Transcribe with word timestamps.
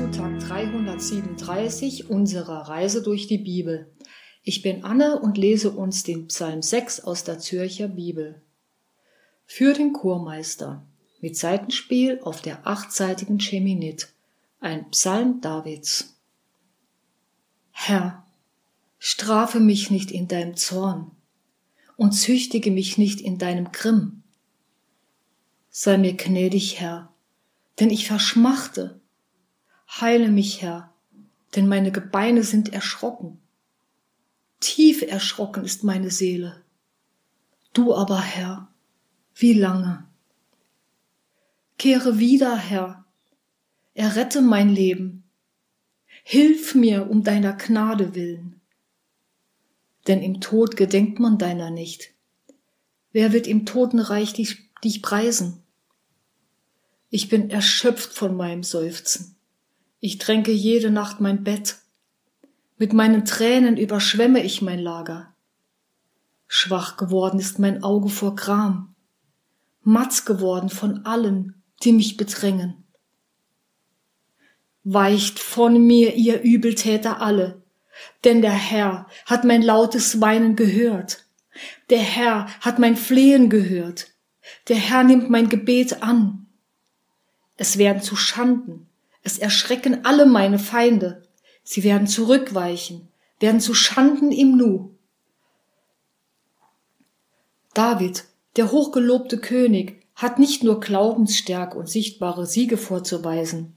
zu 0.00 0.10
Tag 0.12 0.40
337 0.40 2.08
unserer 2.08 2.68
Reise 2.68 3.02
durch 3.02 3.26
die 3.26 3.36
Bibel. 3.36 3.92
Ich 4.42 4.62
bin 4.62 4.82
Anne 4.82 5.20
und 5.20 5.36
lese 5.36 5.72
uns 5.72 6.04
den 6.04 6.28
Psalm 6.28 6.62
6 6.62 7.00
aus 7.00 7.22
der 7.22 7.38
Zürcher 7.38 7.88
Bibel. 7.88 8.40
Für 9.44 9.74
den 9.74 9.92
Chormeister 9.92 10.86
mit 11.20 11.36
Seitenspiel 11.36 12.18
auf 12.22 12.40
der 12.40 12.66
achtseitigen 12.66 13.38
Cheminit, 13.40 14.08
ein 14.58 14.88
Psalm 14.90 15.42
Davids. 15.42 16.16
Herr, 17.70 18.24
strafe 18.98 19.60
mich 19.60 19.90
nicht 19.90 20.10
in 20.10 20.28
deinem 20.28 20.56
Zorn 20.56 21.10
und 21.96 22.12
züchtige 22.12 22.70
mich 22.70 22.96
nicht 22.96 23.20
in 23.20 23.36
deinem 23.36 23.70
Grimm. 23.70 24.22
Sei 25.68 25.98
mir 25.98 26.14
gnädig, 26.14 26.80
Herr, 26.80 27.12
denn 27.80 27.90
ich 27.90 28.06
verschmachte 28.06 28.99
Heile 29.98 30.28
mich, 30.28 30.62
Herr, 30.62 30.92
denn 31.56 31.66
meine 31.66 31.90
Gebeine 31.90 32.44
sind 32.44 32.72
erschrocken. 32.72 33.40
Tief 34.60 35.02
erschrocken 35.02 35.64
ist 35.64 35.82
meine 35.82 36.10
Seele. 36.10 36.62
Du 37.72 37.94
aber, 37.94 38.20
Herr, 38.20 38.68
wie 39.34 39.54
lange? 39.54 40.06
Kehre 41.76 42.18
wieder, 42.18 42.56
Herr, 42.56 43.04
errette 43.94 44.42
mein 44.42 44.68
Leben. 44.68 45.24
Hilf 46.22 46.74
mir 46.74 47.10
um 47.10 47.24
deiner 47.24 47.54
Gnade 47.54 48.14
willen. 48.14 48.60
Denn 50.06 50.22
im 50.22 50.40
Tod 50.40 50.76
gedenkt 50.76 51.18
man 51.18 51.38
deiner 51.38 51.70
nicht. 51.70 52.14
Wer 53.12 53.32
wird 53.32 53.46
im 53.46 53.66
Totenreich 53.66 54.34
dich, 54.34 54.70
dich 54.84 55.02
preisen? 55.02 55.62
Ich 57.08 57.28
bin 57.28 57.50
erschöpft 57.50 58.12
von 58.12 58.36
meinem 58.36 58.62
Seufzen. 58.62 59.36
Ich 60.02 60.16
tränke 60.16 60.50
jede 60.50 60.90
Nacht 60.90 61.20
mein 61.20 61.44
Bett. 61.44 61.76
Mit 62.78 62.94
meinen 62.94 63.26
Tränen 63.26 63.76
überschwemme 63.76 64.42
ich 64.42 64.62
mein 64.62 64.78
Lager. 64.78 65.34
Schwach 66.48 66.96
geworden 66.96 67.38
ist 67.38 67.58
mein 67.58 67.82
Auge 67.82 68.08
vor 68.08 68.34
Gram, 68.34 68.94
matt 69.82 70.24
geworden 70.24 70.70
von 70.70 71.04
allen, 71.04 71.62
die 71.82 71.92
mich 71.92 72.16
bedrängen. 72.16 72.84
Weicht 74.84 75.38
von 75.38 75.86
mir, 75.86 76.14
ihr 76.14 76.40
Übeltäter 76.40 77.20
alle, 77.20 77.62
denn 78.24 78.40
der 78.40 78.52
Herr 78.52 79.06
hat 79.26 79.44
mein 79.44 79.60
lautes 79.60 80.22
Weinen 80.22 80.56
gehört. 80.56 81.26
Der 81.90 82.00
Herr 82.00 82.46
hat 82.62 82.78
mein 82.78 82.96
Flehen 82.96 83.50
gehört. 83.50 84.08
Der 84.68 84.76
Herr 84.76 85.04
nimmt 85.04 85.28
mein 85.28 85.50
Gebet 85.50 86.02
an. 86.02 86.46
Es 87.58 87.76
werden 87.76 88.00
zu 88.00 88.16
Schanden 88.16 88.89
es 89.22 89.38
erschrecken 89.38 90.04
alle 90.04 90.26
meine 90.26 90.58
Feinde. 90.58 91.22
Sie 91.62 91.84
werden 91.84 92.06
zurückweichen, 92.06 93.08
werden 93.38 93.60
zu 93.60 93.74
Schanden 93.74 94.32
im 94.32 94.56
Nu. 94.56 94.94
David, 97.74 98.24
der 98.56 98.72
hochgelobte 98.72 99.38
König, 99.38 100.06
hat 100.14 100.38
nicht 100.38 100.62
nur 100.62 100.80
Glaubensstärke 100.80 101.78
und 101.78 101.88
sichtbare 101.88 102.46
Siege 102.46 102.76
vorzuweisen. 102.76 103.76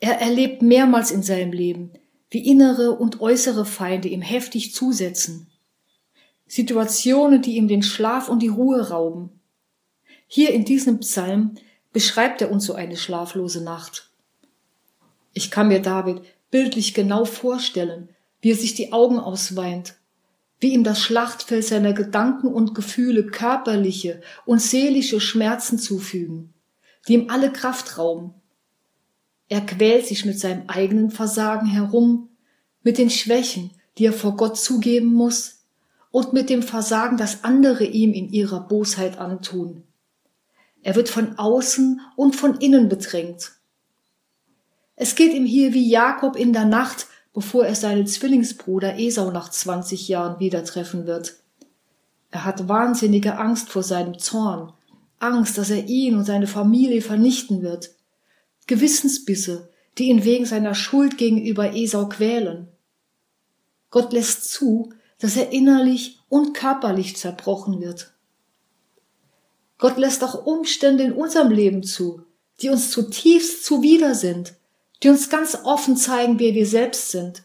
Er 0.00 0.20
erlebt 0.20 0.62
mehrmals 0.62 1.10
in 1.10 1.22
seinem 1.22 1.52
Leben, 1.52 1.92
wie 2.30 2.46
innere 2.46 2.92
und 2.92 3.20
äußere 3.20 3.64
Feinde 3.64 4.08
ihm 4.08 4.22
heftig 4.22 4.74
zusetzen. 4.74 5.48
Situationen, 6.46 7.42
die 7.42 7.56
ihm 7.56 7.68
den 7.68 7.82
Schlaf 7.82 8.28
und 8.28 8.40
die 8.40 8.48
Ruhe 8.48 8.88
rauben. 8.88 9.30
Hier 10.26 10.52
in 10.52 10.64
diesem 10.64 11.00
Psalm 11.00 11.54
beschreibt 11.92 12.40
er 12.42 12.50
uns 12.50 12.64
so 12.64 12.74
eine 12.74 12.96
schlaflose 12.96 13.62
Nacht. 13.62 14.07
Ich 15.32 15.50
kann 15.50 15.68
mir 15.68 15.80
David 15.80 16.22
bildlich 16.50 16.94
genau 16.94 17.24
vorstellen, 17.24 18.08
wie 18.40 18.52
er 18.52 18.56
sich 18.56 18.74
die 18.74 18.92
Augen 18.92 19.18
ausweint, 19.18 19.94
wie 20.60 20.72
ihm 20.72 20.84
das 20.84 21.00
Schlachtfeld 21.00 21.64
seiner 21.64 21.92
Gedanken 21.92 22.48
und 22.48 22.74
Gefühle 22.74 23.26
körperliche 23.26 24.20
und 24.44 24.60
seelische 24.60 25.20
Schmerzen 25.20 25.78
zufügen, 25.78 26.52
die 27.06 27.14
ihm 27.14 27.30
alle 27.30 27.52
Kraft 27.52 27.98
rauben. 27.98 28.34
Er 29.48 29.60
quält 29.62 30.06
sich 30.06 30.24
mit 30.24 30.38
seinem 30.38 30.68
eigenen 30.68 31.10
Versagen 31.10 31.66
herum, 31.66 32.28
mit 32.82 32.98
den 32.98 33.10
Schwächen, 33.10 33.70
die 33.96 34.06
er 34.06 34.12
vor 34.12 34.36
Gott 34.36 34.58
zugeben 34.58 35.12
muss, 35.12 35.58
und 36.10 36.32
mit 36.32 36.48
dem 36.48 36.62
Versagen, 36.62 37.16
das 37.16 37.44
andere 37.44 37.84
ihm 37.84 38.12
in 38.12 38.30
ihrer 38.30 38.60
Bosheit 38.60 39.18
antun. 39.18 39.84
Er 40.82 40.94
wird 40.94 41.08
von 41.08 41.38
außen 41.38 42.00
und 42.16 42.34
von 42.34 42.56
innen 42.58 42.88
bedrängt. 42.88 43.52
Es 45.00 45.14
geht 45.14 45.32
ihm 45.32 45.46
hier 45.46 45.74
wie 45.74 45.88
Jakob 45.88 46.34
in 46.34 46.52
der 46.52 46.64
Nacht, 46.64 47.06
bevor 47.32 47.64
er 47.64 47.76
seinen 47.76 48.08
Zwillingsbruder 48.08 48.98
Esau 48.98 49.30
nach 49.30 49.48
20 49.48 50.08
Jahren 50.08 50.40
wieder 50.40 50.64
treffen 50.64 51.06
wird. 51.06 51.36
Er 52.32 52.44
hat 52.44 52.68
wahnsinnige 52.68 53.38
Angst 53.38 53.68
vor 53.68 53.84
seinem 53.84 54.18
Zorn, 54.18 54.72
Angst, 55.20 55.56
dass 55.56 55.70
er 55.70 55.86
ihn 55.86 56.16
und 56.16 56.24
seine 56.24 56.48
Familie 56.48 57.00
vernichten 57.00 57.62
wird, 57.62 57.94
Gewissensbisse, 58.66 59.70
die 59.98 60.08
ihn 60.08 60.24
wegen 60.24 60.46
seiner 60.46 60.74
Schuld 60.74 61.16
gegenüber 61.16 61.76
Esau 61.76 62.08
quälen. 62.08 62.66
Gott 63.90 64.12
lässt 64.12 64.50
zu, 64.50 64.92
dass 65.20 65.36
er 65.36 65.52
innerlich 65.52 66.18
und 66.28 66.54
körperlich 66.54 67.16
zerbrochen 67.16 67.80
wird. 67.80 68.12
Gott 69.78 69.96
lässt 69.96 70.24
auch 70.24 70.44
Umstände 70.44 71.04
in 71.04 71.12
unserem 71.12 71.52
Leben 71.52 71.84
zu, 71.84 72.22
die 72.60 72.68
uns 72.68 72.90
zutiefst 72.90 73.64
zuwider 73.64 74.16
sind, 74.16 74.57
die 75.02 75.08
uns 75.08 75.30
ganz 75.30 75.56
offen 75.64 75.96
zeigen, 75.96 76.38
wer 76.38 76.54
wir 76.54 76.66
selbst 76.66 77.10
sind 77.10 77.42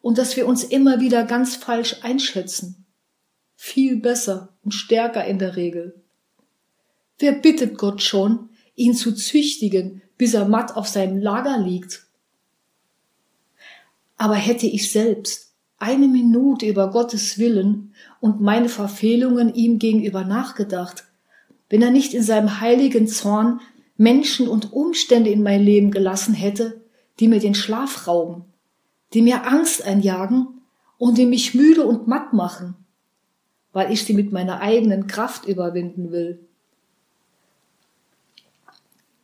und 0.00 0.18
dass 0.18 0.36
wir 0.36 0.46
uns 0.46 0.64
immer 0.64 1.00
wieder 1.00 1.24
ganz 1.24 1.56
falsch 1.56 1.96
einschätzen. 2.02 2.86
Viel 3.56 3.96
besser 3.96 4.54
und 4.64 4.72
stärker 4.72 5.24
in 5.24 5.38
der 5.38 5.56
Regel. 5.56 6.00
Wer 7.18 7.32
bittet 7.32 7.76
Gott 7.76 8.00
schon, 8.00 8.50
ihn 8.76 8.94
zu 8.94 9.12
züchtigen, 9.12 10.02
bis 10.16 10.34
er 10.34 10.46
matt 10.46 10.76
auf 10.76 10.86
seinem 10.86 11.18
Lager 11.18 11.58
liegt? 11.58 12.06
Aber 14.16 14.36
hätte 14.36 14.66
ich 14.66 14.90
selbst 14.90 15.52
eine 15.78 16.08
Minute 16.08 16.66
über 16.66 16.90
Gottes 16.90 17.38
Willen 17.38 17.94
und 18.20 18.40
meine 18.40 18.68
Verfehlungen 18.68 19.54
ihm 19.54 19.78
gegenüber 19.78 20.24
nachgedacht, 20.24 21.04
wenn 21.68 21.82
er 21.82 21.90
nicht 21.90 22.14
in 22.14 22.22
seinem 22.22 22.60
heiligen 22.60 23.06
Zorn 23.06 23.60
Menschen 23.98 24.46
und 24.46 24.72
Umstände 24.72 25.28
in 25.28 25.42
mein 25.42 25.60
Leben 25.60 25.90
gelassen 25.90 26.32
hätte, 26.32 26.80
die 27.18 27.26
mir 27.26 27.40
den 27.40 27.56
Schlaf 27.56 28.06
rauben, 28.06 28.44
die 29.12 29.22
mir 29.22 29.44
Angst 29.44 29.84
einjagen 29.84 30.62
und 30.98 31.18
die 31.18 31.26
mich 31.26 31.54
müde 31.54 31.84
und 31.84 32.06
matt 32.06 32.32
machen, 32.32 32.76
weil 33.72 33.92
ich 33.92 34.04
sie 34.04 34.14
mit 34.14 34.32
meiner 34.32 34.60
eigenen 34.60 35.08
Kraft 35.08 35.46
überwinden 35.46 36.12
will. 36.12 36.38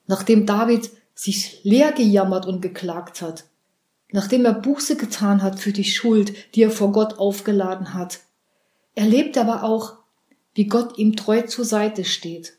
Nachdem 0.09 0.45
David 0.45 0.91
sich 1.15 1.61
leer 1.63 1.93
gejammert 1.93 2.45
und 2.45 2.61
geklagt 2.61 3.23
hat, 3.23 3.45
nachdem 4.11 4.45
er 4.45 4.55
Buße 4.55 4.97
getan 4.97 5.41
hat 5.43 5.61
für 5.61 5.73
die 5.73 5.85
Schuld, 5.85 6.35
die 6.57 6.63
er 6.63 6.73
vor 6.73 6.91
Gott 6.91 7.21
aufgeladen 7.21 7.95
hat, 7.95 8.21
erlebt 8.97 9.37
er 9.37 9.49
aber 9.49 9.63
auch, 9.63 9.99
wie 10.55 10.67
Gott 10.67 10.99
ihm 10.99 11.15
treu 11.15 11.43
zur 11.43 11.65
Seite 11.65 12.05
steht 12.05 12.59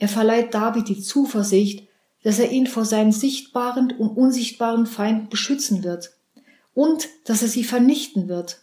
er 0.00 0.08
verleiht 0.08 0.54
David 0.54 0.88
die 0.88 1.02
Zuversicht, 1.02 1.86
dass 2.22 2.38
er 2.38 2.50
ihn 2.50 2.66
vor 2.66 2.86
seinen 2.86 3.12
sichtbaren 3.12 3.92
und 3.92 4.16
unsichtbaren 4.16 4.86
Feinden 4.86 5.28
beschützen 5.28 5.84
wird 5.84 6.16
und 6.72 7.06
dass 7.26 7.42
er 7.42 7.48
sie 7.48 7.64
vernichten 7.64 8.26
wird. 8.26 8.62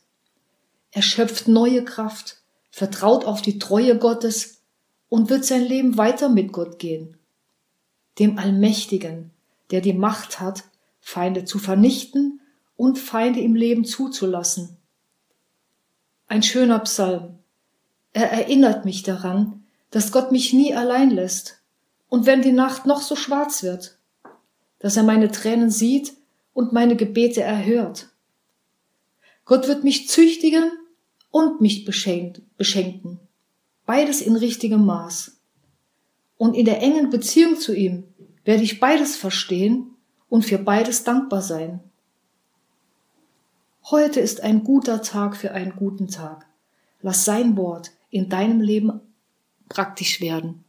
Er 0.89 1.03
schöpft 1.03 1.47
neue 1.47 1.85
Kraft, 1.85 2.41
vertraut 2.71 3.25
auf 3.25 3.43
die 3.43 3.59
Treue 3.59 3.99
Gottes 3.99 4.63
und 5.09 5.29
wird 5.29 5.45
sein 5.45 5.63
Leben 5.63 5.95
weiter 5.95 6.27
mit 6.27 6.51
Gott 6.51 6.79
gehen. 6.79 7.17
Dem 8.17 8.39
Allmächtigen, 8.39 9.29
der 9.69 9.81
die 9.81 9.93
Macht 9.93 10.39
hat, 10.39 10.63
Feinde 10.99 11.45
zu 11.45 11.59
vernichten 11.59 12.41
und 12.75 12.97
Feinde 12.97 13.41
im 13.41 13.55
Leben 13.55 13.85
zuzulassen. 13.85 14.77
Ein 16.25 16.41
schöner 16.41 16.79
Psalm. 16.79 17.37
Er 18.11 18.31
erinnert 18.31 18.85
mich 18.85 19.03
daran, 19.03 19.66
dass 19.91 20.11
Gott 20.11 20.31
mich 20.31 20.53
nie 20.53 20.73
allein 20.73 21.11
lässt 21.11 21.61
und 22.09 22.25
wenn 22.25 22.41
die 22.41 22.51
Nacht 22.51 22.85
noch 22.85 23.01
so 23.01 23.15
schwarz 23.15 23.63
wird, 23.63 23.97
dass 24.79 24.97
er 24.97 25.03
meine 25.03 25.31
Tränen 25.31 25.69
sieht 25.69 26.13
und 26.53 26.73
meine 26.73 26.95
Gebete 26.95 27.41
erhört. 27.41 28.09
Gott 29.45 29.67
wird 29.67 29.83
mich 29.83 30.09
züchtigen 30.09 30.71
und 31.31 31.61
mich 31.61 31.85
beschenken, 31.85 33.19
beides 33.85 34.21
in 34.21 34.35
richtigem 34.35 34.85
Maß. 34.85 35.37
Und 36.37 36.55
in 36.55 36.65
der 36.65 36.81
engen 36.81 37.09
Beziehung 37.09 37.57
zu 37.57 37.73
ihm 37.73 38.03
werde 38.43 38.63
ich 38.63 38.79
beides 38.79 39.15
verstehen 39.15 39.95
und 40.29 40.45
für 40.45 40.57
beides 40.57 41.03
dankbar 41.03 41.41
sein. 41.41 41.79
Heute 43.89 44.19
ist 44.19 44.41
ein 44.41 44.63
guter 44.63 45.01
Tag 45.01 45.37
für 45.37 45.51
einen 45.51 45.75
guten 45.75 46.09
Tag. 46.09 46.45
Lass 47.01 47.25
sein 47.25 47.55
Wort 47.55 47.91
in 48.09 48.29
deinem 48.29 48.59
Leben 48.59 48.99
praktisch 49.69 50.21
werden. 50.21 50.66